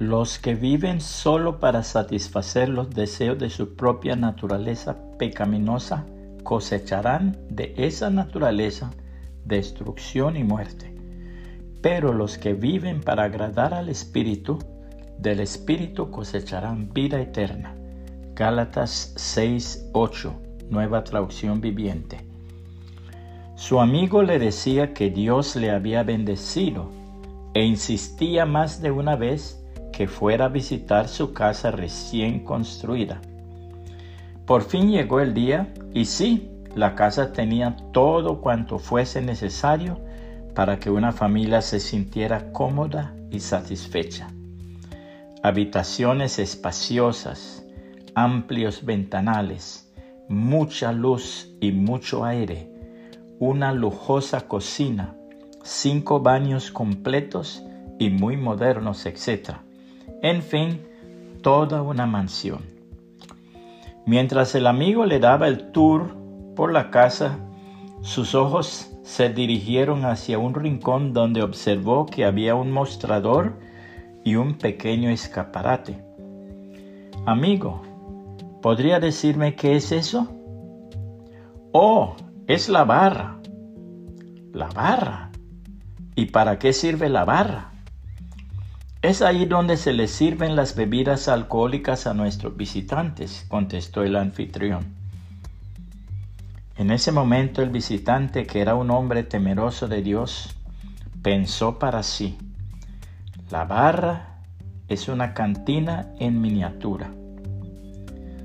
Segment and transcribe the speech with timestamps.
[0.00, 6.06] Los que viven solo para satisfacer los deseos de su propia naturaleza pecaminosa
[6.42, 8.92] cosecharán de esa naturaleza
[9.44, 10.94] destrucción y muerte.
[11.82, 14.58] Pero los que viven para agradar al Espíritu,
[15.18, 17.74] del Espíritu cosecharán vida eterna.
[18.34, 20.32] Gálatas 6, 8,
[20.70, 22.24] nueva traducción viviente.
[23.54, 26.90] Su amigo le decía que Dios le había bendecido
[27.52, 29.58] e insistía más de una vez
[30.00, 33.20] que fuera a visitar su casa recién construida.
[34.46, 40.00] Por fin llegó el día y sí, la casa tenía todo cuanto fuese necesario
[40.54, 44.28] para que una familia se sintiera cómoda y satisfecha.
[45.42, 47.62] Habitaciones espaciosas,
[48.14, 49.92] amplios ventanales,
[50.30, 52.72] mucha luz y mucho aire,
[53.38, 55.14] una lujosa cocina,
[55.62, 57.62] cinco baños completos
[57.98, 59.56] y muy modernos, etc.
[60.22, 60.80] En fin,
[61.42, 62.60] toda una mansión.
[64.06, 66.14] Mientras el amigo le daba el tour
[66.54, 67.38] por la casa,
[68.02, 73.58] sus ojos se dirigieron hacia un rincón donde observó que había un mostrador
[74.24, 76.04] y un pequeño escaparate.
[77.24, 77.82] Amigo,
[78.60, 80.28] ¿podría decirme qué es eso?
[81.72, 82.14] Oh,
[82.46, 83.38] es la barra.
[84.52, 85.30] La barra.
[86.14, 87.69] ¿Y para qué sirve la barra?
[89.02, 94.84] Es ahí donde se les sirven las bebidas alcohólicas a nuestros visitantes, contestó el anfitrión.
[96.76, 100.54] En ese momento el visitante, que era un hombre temeroso de Dios,
[101.22, 102.36] pensó para sí,
[103.50, 104.36] la barra
[104.88, 107.10] es una cantina en miniatura.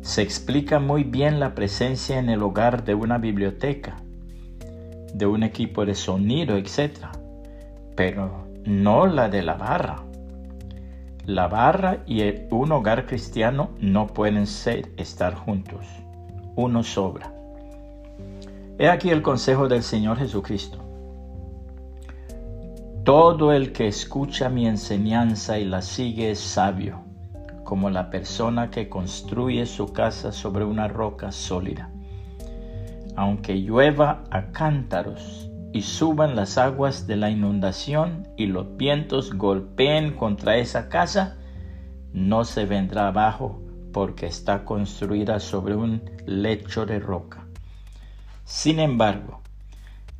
[0.00, 3.96] Se explica muy bien la presencia en el hogar de una biblioteca,
[5.12, 7.08] de un equipo de sonido, etc.,
[7.94, 10.07] pero no la de la barra.
[11.28, 15.84] La barra y un hogar cristiano no pueden ser, estar juntos.
[16.56, 17.34] Uno sobra.
[18.78, 20.78] He aquí el consejo del Señor Jesucristo.
[23.04, 27.00] Todo el que escucha mi enseñanza y la sigue es sabio,
[27.62, 31.90] como la persona que construye su casa sobre una roca sólida.
[33.16, 40.14] Aunque llueva a cántaros y suban las aguas de la inundación y los vientos golpeen
[40.14, 41.36] contra esa casa,
[42.12, 43.60] no se vendrá abajo
[43.92, 47.46] porque está construida sobre un lecho de roca.
[48.44, 49.40] Sin embargo,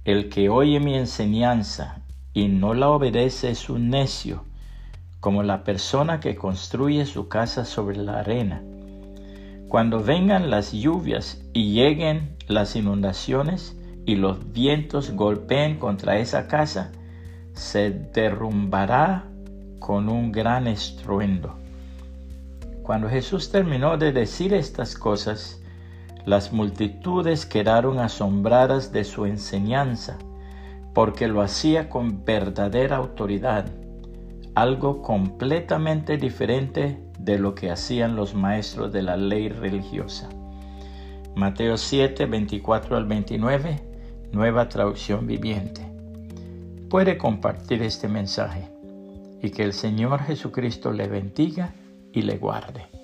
[0.05, 2.03] el que oye mi enseñanza
[2.35, 4.45] y no la obedece es un necio,
[5.21, 8.63] como la persona que construye su casa sobre la arena.
[9.69, 13.78] Cuando vengan las lluvias y lleguen las inundaciones,
[14.09, 16.93] y los vientos golpeen contra esa casa,
[17.53, 19.27] se derrumbará
[19.79, 21.57] con un gran estruendo.
[22.83, 25.61] Cuando Jesús terminó de decir estas cosas,
[26.25, 30.17] las multitudes quedaron asombradas de su enseñanza,
[30.95, 33.67] porque lo hacía con verdadera autoridad,
[34.55, 40.31] algo completamente diferente de lo que hacían los maestros de la ley religiosa.
[41.35, 43.88] Mateo 7, 24 al 29
[44.33, 45.83] nueva traducción viviente.
[46.91, 48.69] Puede compartir este mensaje
[49.43, 51.75] y que el Señor Jesucristo le bendiga
[52.12, 52.98] y le guarde.